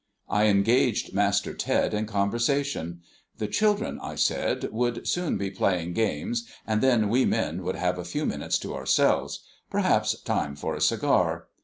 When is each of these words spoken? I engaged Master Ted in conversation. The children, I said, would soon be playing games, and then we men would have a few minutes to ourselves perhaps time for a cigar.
I 0.31 0.45
engaged 0.47 1.13
Master 1.13 1.53
Ted 1.53 1.93
in 1.93 2.07
conversation. 2.07 3.01
The 3.37 3.45
children, 3.45 3.99
I 4.01 4.15
said, 4.15 4.69
would 4.71 5.07
soon 5.07 5.37
be 5.37 5.51
playing 5.51 5.93
games, 5.93 6.49
and 6.65 6.81
then 6.81 7.07
we 7.07 7.23
men 7.23 7.61
would 7.61 7.75
have 7.75 7.99
a 7.99 8.03
few 8.03 8.25
minutes 8.25 8.57
to 8.65 8.73
ourselves 8.73 9.41
perhaps 9.69 10.19
time 10.21 10.55
for 10.55 10.73
a 10.73 10.81
cigar. 10.81 11.49